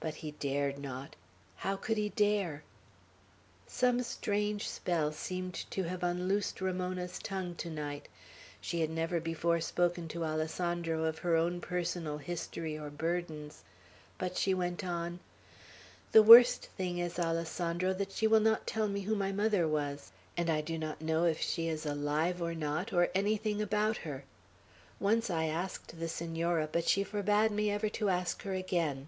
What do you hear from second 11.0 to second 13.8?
of her own personal history or burdens;